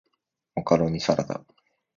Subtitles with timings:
[0.55, 1.45] マカロニサラダ